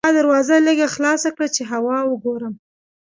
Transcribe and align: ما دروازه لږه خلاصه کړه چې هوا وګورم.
ما 0.05 0.09
دروازه 0.19 0.55
لږه 0.67 0.87
خلاصه 0.95 1.29
کړه 1.35 1.47
چې 1.55 1.61
هوا 1.71 1.97
وګورم. 2.09 2.53